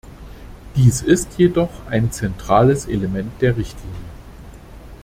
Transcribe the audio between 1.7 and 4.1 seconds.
ein zentrales Element der Richtlinie.